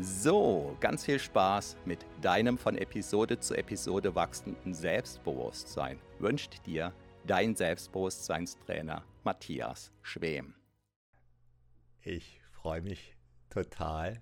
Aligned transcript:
So, 0.00 0.76
ganz 0.80 1.04
viel 1.04 1.20
Spaß 1.20 1.76
mit 1.84 2.04
deinem 2.20 2.58
von 2.58 2.76
Episode 2.76 3.38
zu 3.38 3.54
Episode 3.54 4.16
wachsenden 4.16 4.74
Selbstbewusstsein 4.74 6.00
wünscht 6.18 6.66
dir 6.66 6.92
dein 7.24 7.54
Selbstbewusstseinstrainer 7.54 9.04
Matthias 9.22 9.92
Schwem. 10.02 10.56
Ich 12.00 12.40
freue 12.50 12.82
mich 12.82 13.16
total, 13.50 14.20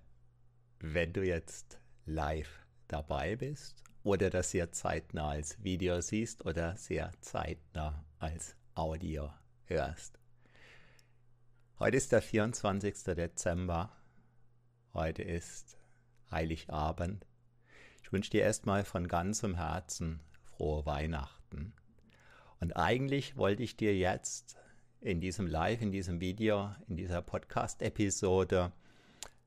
wenn 0.78 1.14
du 1.14 1.24
jetzt 1.24 1.80
live 2.04 2.66
dabei 2.86 3.36
bist 3.36 3.82
oder 4.02 4.28
das 4.28 4.50
sehr 4.50 4.72
zeitnah 4.72 5.30
als 5.30 5.64
Video 5.64 6.02
siehst 6.02 6.44
oder 6.44 6.76
sehr 6.76 7.12
zeitnah 7.22 8.04
als 8.18 8.56
Audio 8.74 9.32
hörst. 9.64 10.18
Heute 11.78 11.96
ist 11.96 12.12
der 12.12 12.20
24. 12.20 13.04
Dezember 13.04 13.90
Heute 14.94 15.22
ist 15.22 15.78
Heiligabend. 16.30 17.26
Ich 18.02 18.12
wünsche 18.12 18.30
dir 18.30 18.42
erstmal 18.42 18.84
von 18.84 19.08
ganzem 19.08 19.54
Herzen 19.54 20.20
frohe 20.44 20.84
Weihnachten. 20.84 21.72
Und 22.60 22.76
eigentlich 22.76 23.38
wollte 23.38 23.62
ich 23.62 23.74
dir 23.74 23.96
jetzt 23.96 24.58
in 25.00 25.22
diesem 25.22 25.46
Live, 25.46 25.80
in 25.80 25.92
diesem 25.92 26.20
Video, 26.20 26.74
in 26.88 26.98
dieser 26.98 27.22
Podcast-Episode 27.22 28.70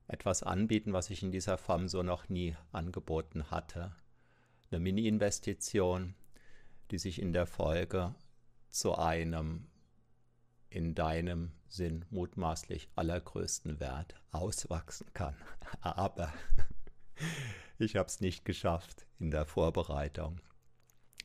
etwas 0.08 0.42
anbieten, 0.42 0.92
was 0.92 1.10
ich 1.10 1.22
in 1.22 1.30
dieser 1.30 1.58
Form 1.58 1.86
so 1.86 2.02
noch 2.02 2.28
nie 2.28 2.56
angeboten 2.72 3.48
hatte. 3.48 3.94
Eine 4.72 4.80
Mini-Investition, 4.80 6.16
die 6.90 6.98
sich 6.98 7.22
in 7.22 7.32
der 7.32 7.46
Folge 7.46 8.16
zu 8.68 8.96
einem 8.96 9.68
in 10.76 10.94
deinem 10.94 11.52
Sinn 11.68 12.04
mutmaßlich 12.10 12.90
allergrößten 12.96 13.80
Wert 13.80 14.14
auswachsen 14.30 15.06
kann. 15.14 15.34
Aber 15.80 16.32
ich 17.78 17.96
habe 17.96 18.08
es 18.08 18.20
nicht 18.20 18.44
geschafft 18.44 19.06
in 19.18 19.30
der 19.30 19.46
Vorbereitung. 19.46 20.38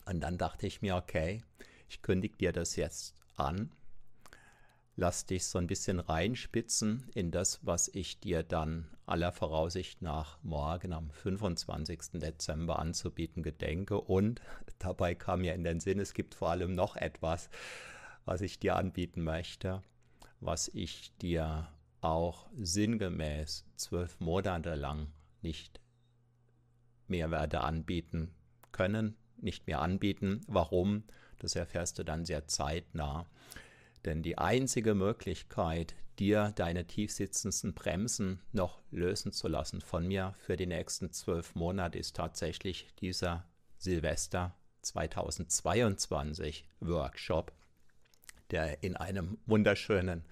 Und 0.05 0.21
dann 0.21 0.37
dachte 0.37 0.67
ich 0.67 0.81
mir, 0.81 0.95
okay, 0.95 1.43
ich 1.89 2.01
kündige 2.01 2.37
dir 2.37 2.53
das 2.53 2.77
jetzt 2.77 3.15
an. 3.35 3.71
Lass 4.95 5.25
dich 5.25 5.45
so 5.45 5.57
ein 5.57 5.67
bisschen 5.67 5.99
reinspitzen 5.99 7.09
in 7.13 7.31
das, 7.31 7.59
was 7.65 7.89
ich 7.89 8.21
dir 8.21 8.43
dann 8.43 8.87
aller 9.05 9.33
Voraussicht 9.33 10.01
nach 10.01 10.41
morgen 10.43 10.93
am 10.93 11.11
25. 11.11 12.21
Dezember 12.21 12.79
anzubieten 12.79 13.43
gedenke. 13.43 13.99
Und 13.99 14.41
dabei 14.79 15.13
kam 15.13 15.41
mir 15.41 15.53
in 15.55 15.65
den 15.65 15.81
Sinn, 15.81 15.99
es 15.99 16.13
gibt 16.13 16.35
vor 16.35 16.51
allem 16.51 16.73
noch 16.73 16.95
etwas, 16.95 17.49
was 18.25 18.41
ich 18.41 18.59
dir 18.59 18.75
anbieten 18.75 19.23
möchte, 19.23 19.81
was 20.39 20.69
ich 20.69 21.15
dir 21.17 21.69
auch 22.01 22.47
sinngemäß 22.57 23.65
zwölf 23.75 24.19
Monate 24.19 24.75
lang 24.75 25.07
nicht 25.41 25.79
mehr 27.07 27.31
werde 27.31 27.61
anbieten 27.61 28.33
können, 28.71 29.15
nicht 29.37 29.67
mehr 29.67 29.81
anbieten. 29.81 30.41
Warum? 30.47 31.03
Das 31.39 31.55
erfährst 31.55 31.99
du 31.99 32.03
dann 32.03 32.25
sehr 32.25 32.47
zeitnah. 32.47 33.25
Denn 34.05 34.23
die 34.23 34.37
einzige 34.37 34.95
Möglichkeit, 34.95 35.95
dir 36.17 36.51
deine 36.55 36.85
tiefsitzendsten 36.85 37.73
Bremsen 37.73 38.41
noch 38.51 38.81
lösen 38.91 39.31
zu 39.31 39.47
lassen 39.47 39.81
von 39.81 40.07
mir 40.07 40.33
für 40.39 40.57
die 40.57 40.67
nächsten 40.67 41.11
zwölf 41.11 41.55
Monate, 41.55 41.97
ist 41.99 42.15
tatsächlich 42.15 42.87
dieser 42.99 43.45
Silvester 43.77 44.55
2022 44.81 46.67
Workshop 46.79 47.51
der 48.51 48.83
in 48.83 48.95
einem 48.95 49.39
wunderschönen 49.45 50.23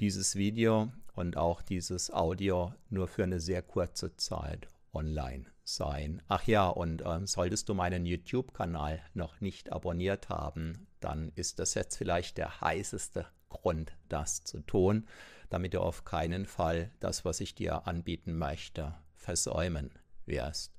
dieses 0.00 0.36
Video 0.36 0.92
und 1.14 1.36
auch 1.36 1.62
dieses 1.62 2.12
Audio 2.12 2.72
nur 2.90 3.08
für 3.08 3.24
eine 3.24 3.40
sehr 3.40 3.62
kurze 3.62 4.16
Zeit 4.16 4.68
online 4.92 5.46
sein. 5.64 6.22
Ach 6.28 6.44
ja, 6.46 6.68
und 6.68 7.02
ähm, 7.04 7.26
solltest 7.26 7.68
du 7.68 7.74
meinen 7.74 8.06
YouTube-Kanal 8.06 9.02
noch 9.14 9.40
nicht 9.40 9.72
abonniert 9.72 10.28
haben, 10.28 10.86
dann 11.00 11.32
ist 11.34 11.58
das 11.58 11.74
jetzt 11.74 11.96
vielleicht 11.96 12.38
der 12.38 12.60
heißeste 12.60 13.26
Grund, 13.48 13.92
das 14.08 14.44
zu 14.44 14.60
tun 14.60 15.06
damit 15.50 15.74
du 15.74 15.80
auf 15.80 16.04
keinen 16.04 16.46
Fall 16.46 16.90
das, 17.00 17.24
was 17.24 17.40
ich 17.40 17.54
dir 17.54 17.86
anbieten 17.86 18.36
möchte, 18.36 18.94
versäumen 19.14 19.90
wirst. 20.26 20.74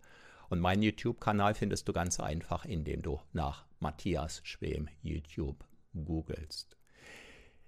Und 0.50 0.60
meinen 0.60 0.82
YouTube-Kanal 0.82 1.54
findest 1.54 1.88
du 1.88 1.94
ganz 1.94 2.20
einfach, 2.20 2.66
indem 2.66 3.02
du 3.02 3.20
nach 3.34 3.66
Matthias 3.80 4.42
Schwem 4.44 4.90
YouTube 5.02 5.64
googelst. 5.94 6.76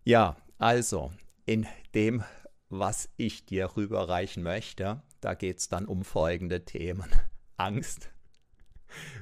Ja, 0.04 0.36
also 0.58 1.12
in 1.46 1.68
dem, 1.94 2.24
was 2.70 3.10
ich 3.18 3.46
dir 3.46 3.76
rüberreichen 3.76 4.42
möchte, 4.42 5.04
da 5.20 5.36
geht 5.36 5.60
es 5.60 5.70
dann 5.70 5.86
um 5.86 6.04
folgende 6.04 6.66
Themen. 6.66 7.10
Angst 7.58 8.10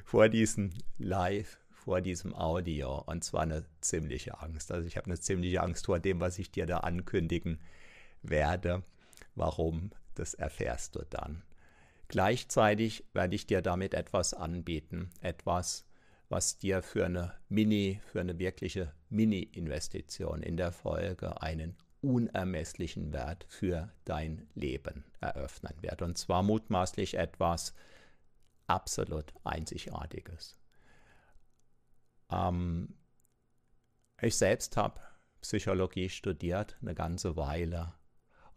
vor 0.04 0.30
diesem 0.30 0.70
Live, 0.96 1.58
vor 1.68 2.00
diesem 2.00 2.34
Audio 2.34 3.02
und 3.02 3.22
zwar 3.22 3.42
eine 3.42 3.66
ziemliche 3.80 4.40
Angst. 4.40 4.72
Also 4.72 4.86
ich 4.86 4.96
habe 4.96 5.06
eine 5.06 5.20
ziemliche 5.20 5.62
Angst 5.62 5.86
vor 5.86 5.98
dem, 5.98 6.20
was 6.20 6.38
ich 6.38 6.50
dir 6.50 6.66
da 6.66 6.78
ankündigen 6.78 7.60
werde. 8.22 8.82
Warum, 9.34 9.90
das 10.14 10.34
erfährst 10.34 10.96
du 10.96 11.04
dann. 11.08 11.42
Gleichzeitig 12.08 13.04
werde 13.12 13.36
ich 13.36 13.46
dir 13.46 13.62
damit 13.62 13.94
etwas 13.94 14.34
anbieten, 14.34 15.10
etwas, 15.20 15.86
was 16.28 16.58
dir 16.58 16.82
für 16.82 17.06
eine 17.06 17.34
Mini, 17.48 18.00
für 18.04 18.20
eine 18.20 18.38
wirkliche 18.38 18.92
Mini-Investition 19.08 20.42
in 20.42 20.56
der 20.56 20.72
Folge 20.72 21.40
einen 21.40 21.76
unermesslichen 22.02 23.12
Wert 23.12 23.44
für 23.48 23.92
dein 24.04 24.48
Leben 24.54 25.04
eröffnen 25.20 25.74
wird. 25.80 26.02
Und 26.02 26.18
zwar 26.18 26.42
mutmaßlich 26.42 27.14
etwas 27.14 27.74
absolut 28.66 29.32
Einzigartiges. 29.44 30.58
Ähm, 32.30 32.94
ich 34.20 34.36
selbst 34.36 34.76
habe 34.76 35.00
Psychologie 35.40 36.08
studiert, 36.08 36.76
eine 36.80 36.94
ganze 36.94 37.36
Weile. 37.36 37.94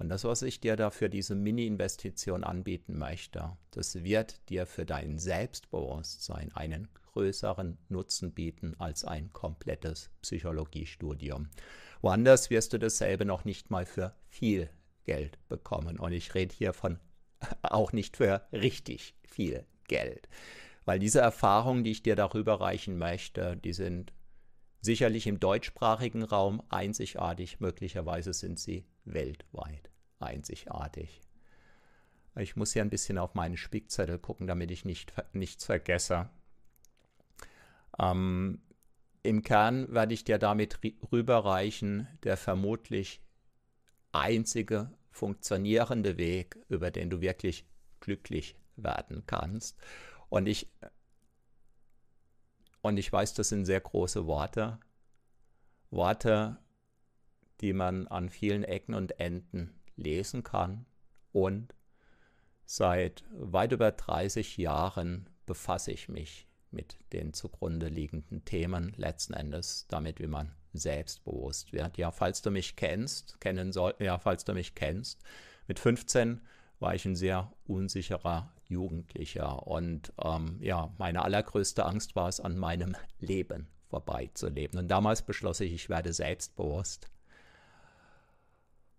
Und 0.03 0.09
das, 0.09 0.25
was 0.25 0.41
ich 0.41 0.59
dir 0.59 0.75
da 0.75 0.89
für 0.89 1.09
diese 1.09 1.33
Mini-Investition 1.33 2.43
anbieten 2.43 2.97
möchte, 2.97 3.55
das 3.71 4.03
wird 4.03 4.49
dir 4.49 4.65
für 4.65 4.85
dein 4.85 5.17
Selbstbewusstsein 5.17 6.51
einen 6.53 6.89
größeren 7.13 7.77
Nutzen 7.87 8.33
bieten 8.33 8.75
als 8.79 9.05
ein 9.05 9.31
komplettes 9.31 10.09
Psychologiestudium. 10.21 11.47
Woanders 12.01 12.49
wirst 12.49 12.73
du 12.73 12.79
dasselbe 12.79 13.23
noch 13.23 13.45
nicht 13.45 13.71
mal 13.71 13.85
für 13.85 14.13
viel 14.27 14.69
Geld 15.05 15.39
bekommen. 15.47 15.97
Und 15.97 16.11
ich 16.11 16.35
rede 16.35 16.53
hier 16.53 16.73
von 16.73 16.99
auch 17.61 17.93
nicht 17.93 18.17
für 18.17 18.45
richtig 18.51 19.15
viel 19.23 19.65
Geld. 19.87 20.27
Weil 20.83 20.99
diese 20.99 21.21
Erfahrungen, 21.21 21.85
die 21.85 21.91
ich 21.91 22.03
dir 22.03 22.17
darüber 22.17 22.59
reichen 22.59 22.97
möchte, 22.97 23.55
die 23.55 23.71
sind 23.71 24.11
sicherlich 24.81 25.27
im 25.27 25.39
deutschsprachigen 25.39 26.23
Raum 26.23 26.61
einzigartig, 26.67 27.61
möglicherweise 27.61 28.33
sind 28.33 28.59
sie 28.59 28.85
weltweit 29.05 29.92
einzigartig. 30.23 31.21
Ich 32.35 32.55
muss 32.55 32.73
hier 32.73 32.81
ein 32.81 32.89
bisschen 32.89 33.17
auf 33.17 33.35
meinen 33.35 33.57
Spickzettel 33.57 34.17
gucken, 34.17 34.47
damit 34.47 34.71
ich 34.71 34.85
nicht, 34.85 35.13
nichts 35.33 35.65
vergesse. 35.65 36.29
Ähm, 37.99 38.61
Im 39.21 39.43
Kern 39.43 39.93
werde 39.93 40.13
ich 40.13 40.23
dir 40.23 40.39
damit 40.39 40.79
rüberreichen, 41.11 42.07
der 42.23 42.37
vermutlich 42.37 43.21
einzige 44.11 44.91
funktionierende 45.11 46.17
Weg, 46.17 46.57
über 46.69 46.89
den 46.89 47.11
du 47.11 47.21
wirklich 47.21 47.65
glücklich 47.99 48.55
werden 48.75 49.23
kannst. 49.27 49.77
Und 50.29 50.47
ich, 50.47 50.67
und 52.81 52.97
ich 52.97 53.11
weiß, 53.11 53.35
das 53.35 53.49
sind 53.49 53.65
sehr 53.65 53.79
große 53.79 54.25
Worte. 54.25 54.79
Worte, 55.91 56.57
die 57.61 57.73
man 57.73 58.07
an 58.07 58.29
vielen 58.29 58.63
Ecken 58.63 58.95
und 58.95 59.19
Enden 59.19 59.79
lesen 59.95 60.43
kann. 60.43 60.85
Und 61.31 61.73
seit 62.65 63.23
weit 63.31 63.71
über 63.71 63.91
30 63.91 64.57
Jahren 64.57 65.29
befasse 65.45 65.91
ich 65.91 66.09
mich 66.09 66.47
mit 66.71 66.97
den 67.13 67.33
zugrunde 67.33 67.87
liegenden 67.87 68.45
Themen, 68.45 68.93
letzten 68.97 69.33
Endes 69.33 69.85
damit, 69.87 70.19
wie 70.19 70.27
man 70.27 70.53
selbstbewusst 70.73 71.71
wird. 71.71 71.97
Ja, 71.97 72.11
falls 72.11 72.41
du 72.41 72.51
mich 72.51 72.75
kennst, 72.75 73.39
kennen 73.39 73.71
soll, 73.71 73.93
ja, 73.99 74.17
falls 74.17 74.43
du 74.43 74.53
mich 74.53 74.73
kennst, 74.75 75.21
mit 75.67 75.79
15 75.79 76.41
war 76.79 76.95
ich 76.95 77.05
ein 77.05 77.15
sehr 77.15 77.53
unsicherer 77.65 78.51
Jugendlicher 78.67 79.67
und 79.67 80.11
ähm, 80.21 80.57
ja, 80.59 80.93
meine 80.97 81.23
allergrößte 81.23 81.85
Angst 81.85 82.15
war 82.15 82.27
es, 82.27 82.39
an 82.39 82.57
meinem 82.57 82.95
Leben 83.19 83.67
vorbeizuleben. 83.87 84.79
Und 84.79 84.87
damals 84.89 85.21
beschloss 85.21 85.59
ich, 85.59 85.71
ich 85.71 85.89
werde 85.89 86.11
selbstbewusst. 86.11 87.09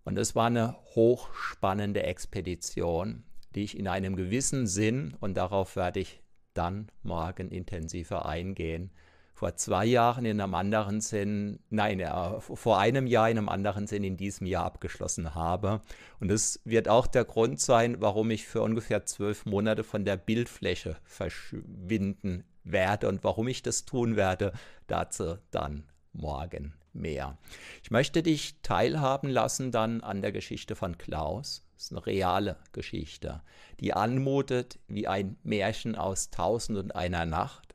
Und 0.04 0.18
es 0.18 0.34
war 0.34 0.46
eine 0.46 0.76
hochspannende 0.94 2.02
Expedition, 2.02 3.24
die 3.54 3.64
ich 3.64 3.78
in 3.78 3.88
einem 3.88 4.16
gewissen 4.16 4.66
Sinn, 4.66 5.16
und 5.20 5.36
darauf 5.36 5.76
werde 5.76 6.00
ich 6.00 6.22
dann 6.52 6.88
morgen 7.02 7.50
intensiver 7.50 8.26
eingehen, 8.26 8.90
vor 9.34 9.56
zwei 9.56 9.84
Jahren 9.84 10.24
in 10.24 10.40
einem 10.40 10.54
anderen 10.54 11.00
Sinn, 11.00 11.58
nein, 11.68 11.98
äh, 11.98 12.40
vor 12.40 12.78
einem 12.78 13.08
Jahr 13.08 13.28
in 13.28 13.38
einem 13.38 13.48
anderen 13.48 13.88
Sinn 13.88 14.04
in 14.04 14.16
diesem 14.16 14.46
Jahr 14.46 14.64
abgeschlossen 14.64 15.34
habe. 15.34 15.80
Und 16.20 16.28
das 16.28 16.60
wird 16.64 16.88
auch 16.88 17.08
der 17.08 17.24
Grund 17.24 17.60
sein, 17.60 18.00
warum 18.00 18.30
ich 18.30 18.46
für 18.46 18.62
ungefähr 18.62 19.06
zwölf 19.06 19.44
Monate 19.44 19.82
von 19.82 20.04
der 20.04 20.16
Bildfläche 20.16 20.96
verschwinden 21.02 22.44
werde 22.62 23.08
und 23.08 23.24
warum 23.24 23.48
ich 23.48 23.62
das 23.62 23.84
tun 23.84 24.14
werde, 24.14 24.52
dazu 24.86 25.38
dann 25.50 25.84
morgen 26.12 26.74
mehr. 26.94 27.38
Ich 27.82 27.90
möchte 27.90 28.22
dich 28.22 28.56
teilhaben 28.62 29.28
lassen 29.28 29.70
dann 29.70 30.00
an 30.00 30.22
der 30.22 30.32
Geschichte 30.32 30.76
von 30.76 30.98
Klaus. 30.98 31.66
Das 31.74 31.84
ist 31.84 31.92
eine 31.92 32.06
reale 32.06 32.56
Geschichte, 32.72 33.42
die 33.80 33.92
anmutet 33.92 34.78
wie 34.86 35.08
ein 35.08 35.36
Märchen 35.42 35.96
aus 35.96 36.30
Tausend 36.30 36.78
und 36.78 36.94
einer 36.94 37.26
Nacht 37.26 37.74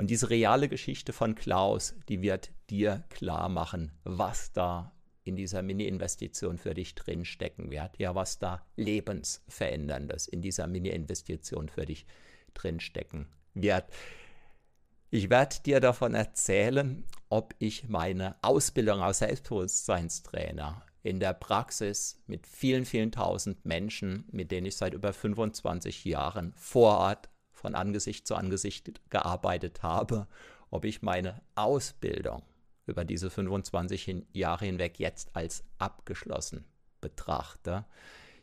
und 0.00 0.08
diese 0.08 0.30
reale 0.30 0.70
Geschichte 0.70 1.12
von 1.12 1.34
Klaus, 1.34 1.94
die 2.08 2.22
wird 2.22 2.52
dir 2.70 3.04
klar 3.10 3.50
machen, 3.50 3.92
was 4.02 4.50
da 4.50 4.92
in 5.24 5.36
dieser 5.36 5.60
Mini-Investition 5.60 6.56
für 6.56 6.72
dich 6.72 6.94
drinstecken 6.94 7.70
wird. 7.70 7.98
Ja, 7.98 8.14
was 8.14 8.38
da 8.38 8.64
lebensveränderndes 8.76 10.26
in 10.26 10.40
dieser 10.40 10.66
Mini-Investition 10.68 11.68
für 11.68 11.84
dich 11.84 12.06
drinstecken 12.54 13.26
wird. 13.52 13.84
Ich 15.12 15.28
werde 15.28 15.56
dir 15.66 15.80
davon 15.80 16.14
erzählen, 16.14 17.02
ob 17.30 17.56
ich 17.58 17.88
meine 17.88 18.36
Ausbildung 18.42 19.00
als 19.00 19.18
Selbstbewusstseinstrainer 19.18 20.84
in 21.02 21.18
der 21.18 21.32
Praxis 21.34 22.22
mit 22.28 22.46
vielen, 22.46 22.84
vielen 22.84 23.10
tausend 23.10 23.64
Menschen, 23.64 24.24
mit 24.30 24.52
denen 24.52 24.66
ich 24.66 24.76
seit 24.76 24.94
über 24.94 25.12
25 25.12 26.04
Jahren 26.04 26.52
vor 26.54 26.98
Ort 26.98 27.28
von 27.50 27.74
Angesicht 27.74 28.24
zu 28.28 28.36
Angesicht 28.36 29.00
gearbeitet 29.10 29.82
habe, 29.82 30.28
ob 30.70 30.84
ich 30.84 31.02
meine 31.02 31.42
Ausbildung 31.56 32.44
über 32.86 33.04
diese 33.04 33.30
25 33.30 34.26
Jahre 34.32 34.64
hinweg 34.64 35.00
jetzt 35.00 35.34
als 35.34 35.64
abgeschlossen 35.78 36.64
betrachte. 37.00 37.84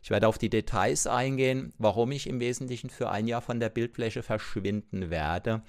Ich 0.02 0.10
werde 0.10 0.28
auf 0.28 0.36
die 0.36 0.50
Details 0.50 1.06
eingehen, 1.06 1.72
warum 1.78 2.12
ich 2.12 2.26
im 2.26 2.40
Wesentlichen 2.40 2.90
für 2.90 3.08
ein 3.08 3.26
Jahr 3.26 3.40
von 3.40 3.58
der 3.58 3.70
Bildfläche 3.70 4.22
verschwinden 4.22 5.08
werde. 5.08 5.62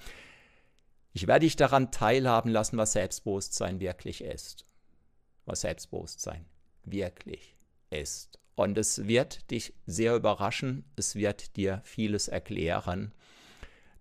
Ich 1.12 1.26
werde 1.26 1.46
dich 1.46 1.56
daran 1.56 1.90
teilhaben 1.90 2.50
lassen, 2.50 2.76
was 2.76 2.92
Selbstbewusstsein 2.92 3.80
wirklich 3.80 4.22
ist. 4.22 4.64
Was 5.44 5.62
Selbstbewusstsein 5.62 6.46
wirklich 6.84 7.56
ist. 7.90 8.38
Und 8.54 8.78
es 8.78 9.06
wird 9.06 9.50
dich 9.50 9.74
sehr 9.86 10.14
überraschen, 10.14 10.84
es 10.96 11.14
wird 11.14 11.56
dir 11.56 11.80
vieles 11.84 12.28
erklären. 12.28 13.12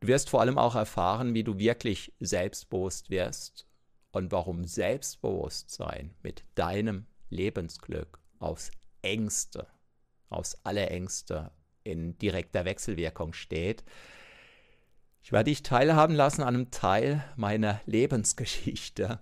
Du 0.02 0.08
wirst 0.08 0.30
vor 0.30 0.42
allem 0.42 0.58
auch 0.58 0.76
erfahren, 0.76 1.34
wie 1.34 1.44
du 1.44 1.58
wirklich 1.58 2.14
selbstbewusst 2.20 3.10
wirst 3.10 3.66
und 4.12 4.32
warum 4.32 4.66
Selbstbewusstsein 4.66 6.14
mit 6.22 6.44
deinem 6.56 7.06
Lebensglück 7.30 8.20
aufs 8.40 8.72
engste, 9.02 9.68
aufs 10.30 10.56
allerengste 10.64 11.52
in 11.84 12.18
direkter 12.18 12.66
Wechselwirkung 12.66 13.34
steht. 13.34 13.84
Ich 15.30 15.32
werde 15.32 15.52
dich 15.52 15.62
teilhaben 15.62 16.16
lassen 16.16 16.42
an 16.42 16.56
einem 16.56 16.72
Teil 16.72 17.24
meiner 17.36 17.82
Lebensgeschichte. 17.86 19.20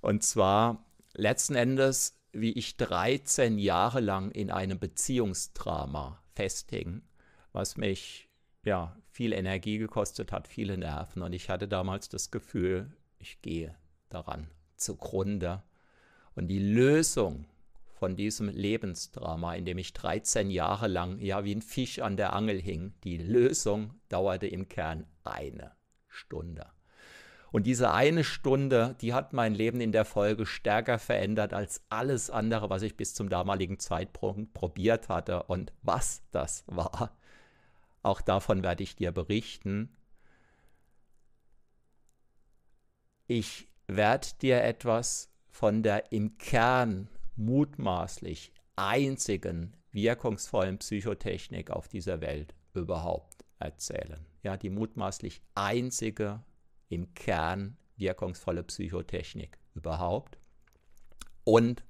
Und 0.00 0.22
zwar 0.22 0.86
letzten 1.14 1.56
Endes, 1.56 2.16
wie 2.30 2.52
ich 2.52 2.76
13 2.76 3.58
Jahre 3.58 3.98
lang 3.98 4.30
in 4.30 4.52
einem 4.52 4.78
Beziehungsdrama 4.78 6.22
festhing, 6.36 7.02
was 7.52 7.76
mich 7.76 8.28
ja, 8.64 8.96
viel 9.10 9.32
Energie 9.32 9.78
gekostet 9.78 10.30
hat, 10.30 10.46
viele 10.46 10.78
Nerven. 10.78 11.22
Und 11.22 11.32
ich 11.32 11.50
hatte 11.50 11.66
damals 11.66 12.08
das 12.08 12.30
Gefühl, 12.30 12.92
ich 13.18 13.42
gehe 13.42 13.74
daran 14.10 14.46
zugrunde. 14.76 15.64
Und 16.36 16.46
die 16.46 16.60
Lösung 16.60 17.46
von 17.98 18.14
diesem 18.14 18.48
Lebensdrama, 18.48 19.54
in 19.54 19.64
dem 19.64 19.76
ich 19.76 19.92
13 19.92 20.50
Jahre 20.50 20.86
lang 20.86 21.18
ja 21.18 21.44
wie 21.44 21.54
ein 21.54 21.62
Fisch 21.62 21.98
an 21.98 22.16
der 22.16 22.32
Angel 22.32 22.60
hing, 22.60 22.94
die 23.02 23.18
Lösung 23.18 23.94
dauerte 24.08 24.46
im 24.46 24.68
Kern 24.68 25.04
eine 25.24 25.72
Stunde. 26.06 26.66
Und 27.50 27.66
diese 27.66 27.92
eine 27.92 28.22
Stunde, 28.22 28.94
die 29.00 29.14
hat 29.14 29.32
mein 29.32 29.52
Leben 29.52 29.80
in 29.80 29.90
der 29.90 30.04
Folge 30.04 30.46
stärker 30.46 30.98
verändert 30.98 31.52
als 31.52 31.82
alles 31.88 32.30
andere, 32.30 32.70
was 32.70 32.82
ich 32.82 32.96
bis 32.96 33.14
zum 33.14 33.30
damaligen 33.30 33.80
Zeitpunkt 33.80 34.52
probiert 34.54 35.08
hatte. 35.08 35.42
Und 35.44 35.72
was 35.82 36.22
das 36.30 36.62
war, 36.66 37.16
auch 38.02 38.20
davon 38.20 38.62
werde 38.62 38.84
ich 38.84 38.94
dir 38.96 39.10
berichten. 39.10 39.96
Ich 43.26 43.68
werde 43.88 44.28
dir 44.40 44.62
etwas 44.62 45.32
von 45.50 45.82
der 45.82 46.12
im 46.12 46.38
Kern 46.38 47.08
mutmaßlich 47.38 48.52
einzigen 48.76 49.76
wirkungsvollen 49.92 50.78
Psychotechnik 50.78 51.70
auf 51.70 51.88
dieser 51.88 52.20
Welt 52.20 52.54
überhaupt 52.74 53.44
erzählen. 53.58 54.26
Ja, 54.42 54.56
die 54.56 54.70
mutmaßlich 54.70 55.42
einzige 55.54 56.42
im 56.88 57.14
Kern 57.14 57.76
wirkungsvolle 57.96 58.62
Psychotechnik 58.64 59.58
überhaupt. 59.74 60.38
Und 61.44 61.84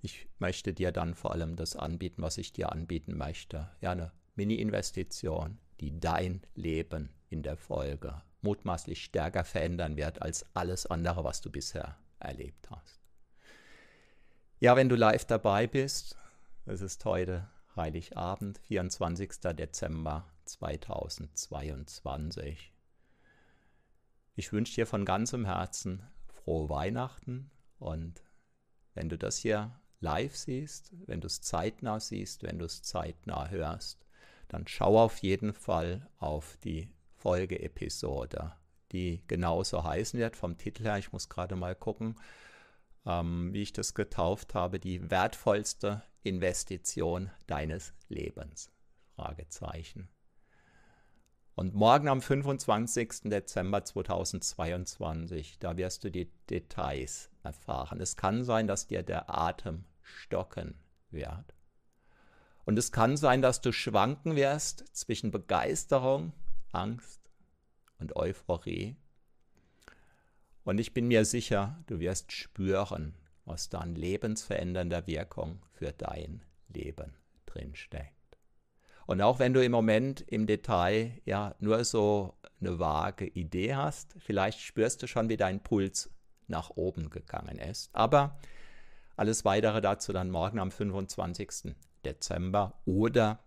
ich 0.00 0.28
möchte 0.38 0.72
dir 0.72 0.92
dann 0.92 1.14
vor 1.14 1.32
allem 1.32 1.56
das 1.56 1.76
anbieten, 1.76 2.22
was 2.22 2.38
ich 2.38 2.52
dir 2.52 2.72
anbieten 2.72 3.16
möchte. 3.16 3.70
Ja, 3.80 3.92
eine 3.92 4.12
Mini-Investition, 4.36 5.58
die 5.80 5.98
dein 6.00 6.42
Leben 6.54 7.10
in 7.28 7.42
der 7.42 7.56
Folge 7.56 8.22
mutmaßlich 8.42 9.04
stärker 9.04 9.44
verändern 9.44 9.96
wird 9.96 10.22
als 10.22 10.46
alles 10.54 10.86
andere, 10.86 11.24
was 11.24 11.40
du 11.40 11.50
bisher 11.50 11.98
erlebt 12.20 12.70
hast. 12.70 12.97
Ja, 14.60 14.74
wenn 14.74 14.88
du 14.88 14.96
live 14.96 15.24
dabei 15.24 15.68
bist, 15.68 16.16
es 16.66 16.80
ist 16.80 17.04
heute 17.04 17.48
Heiligabend, 17.76 18.58
24. 18.58 19.30
Dezember 19.56 20.26
2022. 20.46 22.72
Ich 24.34 24.52
wünsche 24.52 24.74
dir 24.74 24.88
von 24.88 25.04
ganzem 25.04 25.44
Herzen 25.44 26.02
frohe 26.26 26.68
Weihnachten 26.68 27.52
und 27.78 28.24
wenn 28.94 29.08
du 29.08 29.16
das 29.16 29.36
hier 29.36 29.78
live 30.00 30.36
siehst, 30.36 30.92
wenn 31.06 31.20
du 31.20 31.28
es 31.28 31.40
zeitnah 31.40 32.00
siehst, 32.00 32.42
wenn 32.42 32.58
du 32.58 32.64
es 32.64 32.82
zeitnah 32.82 33.48
hörst, 33.50 34.04
dann 34.48 34.66
schau 34.66 34.98
auf 34.98 35.18
jeden 35.18 35.52
Fall 35.52 36.10
auf 36.18 36.58
die 36.64 36.90
Folgeepisode, 37.14 38.56
die 38.90 39.22
genauso 39.28 39.84
heißen 39.84 40.18
wird 40.18 40.34
vom 40.34 40.58
Titel 40.58 40.82
her. 40.82 40.98
Ich 40.98 41.12
muss 41.12 41.28
gerade 41.28 41.54
mal 41.54 41.76
gucken, 41.76 42.16
ähm, 43.08 43.52
wie 43.52 43.62
ich 43.62 43.72
das 43.72 43.94
getauft 43.94 44.54
habe. 44.54 44.78
Die 44.78 45.10
wertvollste 45.10 46.02
Investition 46.22 47.30
deines 47.46 47.94
Lebens. 48.08 48.70
Fragezeichen. 49.16 50.08
Und 51.56 51.74
morgen 51.74 52.06
am 52.06 52.22
25. 52.22 53.22
Dezember 53.24 53.84
2022, 53.84 55.58
da 55.58 55.76
wirst 55.76 56.04
du 56.04 56.10
die 56.10 56.30
Details 56.48 57.30
erfahren. 57.42 58.00
Es 58.00 58.14
kann 58.14 58.44
sein, 58.44 58.68
dass 58.68 58.86
dir 58.86 59.02
der 59.02 59.28
Atem 59.28 59.84
stocken 60.02 60.78
wird. 61.10 61.56
Und 62.64 62.78
es 62.78 62.92
kann 62.92 63.16
sein, 63.16 63.42
dass 63.42 63.60
du 63.60 63.72
schwanken 63.72 64.36
wirst 64.36 64.84
zwischen 64.96 65.32
Begeisterung, 65.32 66.32
Angst 66.70 67.28
und 67.98 68.14
Euphorie. 68.14 68.94
Und 70.68 70.78
ich 70.80 70.92
bin 70.92 71.08
mir 71.08 71.24
sicher, 71.24 71.82
du 71.86 71.98
wirst 71.98 72.30
spüren, 72.30 73.14
was 73.46 73.70
da 73.70 73.78
an 73.78 73.94
lebensverändernder 73.94 75.06
Wirkung 75.06 75.62
für 75.72 75.92
dein 75.92 76.44
Leben 76.68 77.14
drinsteckt. 77.46 78.38
Und 79.06 79.22
auch 79.22 79.38
wenn 79.38 79.54
du 79.54 79.64
im 79.64 79.72
Moment 79.72 80.20
im 80.20 80.46
Detail 80.46 81.22
ja 81.24 81.54
nur 81.58 81.82
so 81.86 82.34
eine 82.60 82.78
vage 82.78 83.24
Idee 83.24 83.76
hast, 83.76 84.14
vielleicht 84.18 84.60
spürst 84.60 85.02
du 85.02 85.06
schon, 85.06 85.30
wie 85.30 85.38
dein 85.38 85.62
Puls 85.62 86.10
nach 86.48 86.68
oben 86.68 87.08
gegangen 87.08 87.58
ist. 87.58 87.88
Aber 87.94 88.38
alles 89.16 89.46
weitere 89.46 89.80
dazu 89.80 90.12
dann 90.12 90.30
morgen 90.30 90.58
am 90.58 90.70
25. 90.70 91.74
Dezember 92.04 92.78
oder 92.84 93.42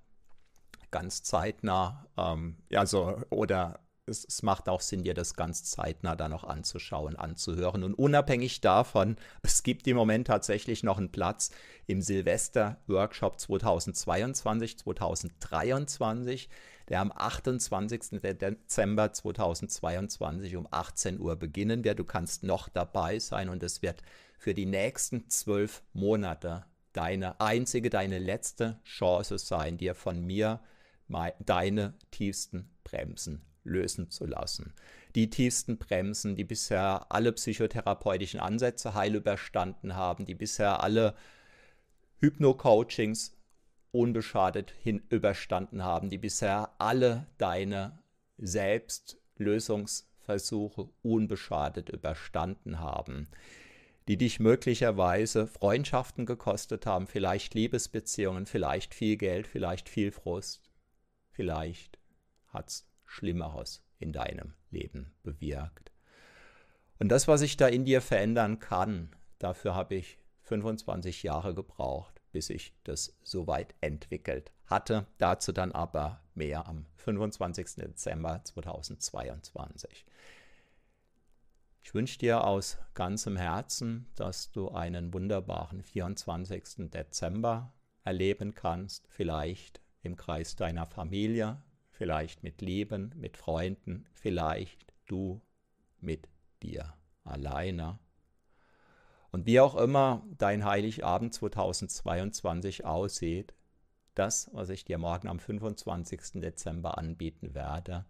ganz 0.90 1.22
zeitnah, 1.22 2.08
ähm, 2.18 2.58
also 2.74 3.22
oder 3.30 3.80
es, 4.12 4.26
es, 4.26 4.44
macht 4.44 4.70
auch 4.70 4.82
Sinn, 4.82 5.04
dir 5.04 5.14
das 5.14 5.34
ganz 5.34 5.64
zeitnah 5.64 6.16
dann 6.16 6.32
noch 6.32 6.44
anzuschauen, 6.44 7.16
anzuhören. 7.16 7.84
Und 7.84 7.96
unabhängig 7.96 8.62
davon, 8.62 9.16
es 9.42 9.64
gibt 9.64 9.88
im 9.88 9.98
Moment 9.98 10.28
tatsächlich 10.28 10.84
noch 10.84 10.98
einen 10.98 11.12
Platz 11.12 11.52
im 11.88 12.02
Silvester-Workshop 12.02 13.40
2022, 13.40 14.78
2023, 14.78 16.50
der 16.90 17.02
am 17.02 17.12
28. 17.12 18.22
Dezember 18.22 19.14
2022 19.14 20.56
um 20.56 20.68
18 20.70 21.20
Uhr 21.20 21.36
beginnen 21.36 21.84
wird. 21.84 22.00
Du 22.00 22.06
kannst 22.06 22.44
noch 22.44 22.70
dabei 22.70 23.20
sein 23.20 23.50
und 23.50 23.64
es 23.64 23.82
wird 23.82 24.04
für 24.38 24.54
die 24.54 24.66
nächsten 24.66 25.30
zwölf 25.30 25.84
Monate 25.94 26.66
deine 26.94 27.40
einzige, 27.40 27.90
deine 27.90 28.20
letzte 28.20 28.80
Chance 28.84 29.38
sein, 29.38 29.78
dir 29.78 29.96
von 29.96 30.26
mir 30.26 30.60
deine 31.40 31.94
tiefsten 32.12 32.70
Bremsen 32.84 33.46
lösen 33.64 34.10
zu 34.10 34.26
lassen. 34.26 34.74
Die 35.16 35.30
tiefsten 35.30 35.78
Bremsen, 35.78 36.36
die 36.36 36.44
bisher 36.44 37.06
alle 37.10 37.32
psychotherapeutischen 37.32 38.40
Ansätze 38.40 38.94
heil 38.94 39.16
überstanden 39.16 39.96
haben, 39.96 40.26
die 40.26 40.36
bisher 40.36 40.84
alle 40.84 41.16
Hypno-Coachings 42.20 43.38
unbeschadet 43.92 44.72
hin 44.72 45.04
überstanden 45.10 45.84
haben, 45.84 46.10
die 46.10 46.18
bisher 46.18 46.72
alle 46.78 47.28
deine 47.38 48.00
Selbstlösungsversuche 48.38 50.90
unbeschadet 51.02 51.90
überstanden 51.90 52.80
haben, 52.80 53.28
die 54.08 54.16
dich 54.18 54.40
möglicherweise 54.40 55.48
Freundschaften 55.48 56.26
gekostet 56.26 56.86
haben, 56.86 57.08
vielleicht 57.08 57.54
Liebesbeziehungen, 57.54 58.46
vielleicht 58.46 58.94
viel 58.94 59.18
Geld, 59.18 59.48
vielleicht 59.48 59.90
viel 59.90 60.12
Frust, 60.12 60.72
vielleicht 61.32 62.00
hat 62.48 62.70
es 62.70 62.91
Schlimmeres 63.12 63.84
in 64.00 64.14
deinem 64.14 64.54
Leben 64.70 65.14
bewirkt. 65.22 65.92
Und 66.98 67.10
das, 67.10 67.28
was 67.28 67.42
ich 67.42 67.58
da 67.58 67.68
in 67.68 67.84
dir 67.84 68.02
verändern 68.02 68.60
kann, 68.60 69.10
dafür 69.38 69.76
habe 69.76 69.96
ich 69.96 70.18
25 70.44 71.24
Jahre 71.24 71.54
gebraucht, 71.54 72.22
bis 72.32 72.50
ich 72.50 72.74
das 72.84 73.18
so 73.22 73.48
weit 73.48 73.76
entwickelt 73.82 74.52
hatte. 74.66 75.08
Dazu 75.18 75.52
dann 75.52 75.72
aber 75.72 76.22
mehr 76.36 76.68
am 76.68 76.86
25. 76.96 77.76
Dezember 77.76 78.44
2022. 78.44 80.06
Ich 81.84 81.94
wünsche 81.94 82.20
dir 82.20 82.46
aus 82.46 82.78
ganzem 82.94 83.36
Herzen, 83.36 84.08
dass 84.16 84.52
du 84.52 84.70
einen 84.70 85.14
wunderbaren 85.14 85.84
24. 85.84 86.90
Dezember 86.90 87.74
erleben 88.04 88.54
kannst, 88.54 89.08
vielleicht 89.10 89.82
im 90.02 90.16
Kreis 90.16 90.56
deiner 90.56 90.86
Familie, 90.86 91.62
vielleicht 92.02 92.42
mit 92.42 92.62
Leben, 92.62 93.14
mit 93.16 93.38
Freunden, 93.38 94.08
vielleicht 94.12 94.92
du 95.06 95.40
mit 96.00 96.28
dir 96.64 96.96
alleine. 97.24 98.00
Und 99.30 99.46
wie 99.46 99.60
auch 99.60 99.76
immer 99.76 100.26
dein 100.40 100.66
Heiligabend 100.66 101.32
2022 101.32 102.86
aussieht, 102.86 103.54
das, 104.16 104.50
was 104.52 104.70
ich 104.70 104.84
dir 104.84 104.98
morgen 104.98 105.28
am 105.28 105.38
25. 105.38 106.42
Dezember 106.42 106.98
anbieten 106.98 107.54
werde, 107.54 108.08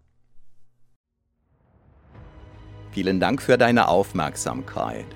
Vielen 2.93 3.21
Dank 3.21 3.43
für 3.43 3.59
deine 3.59 3.89
Aufmerksamkeit. 3.89 5.16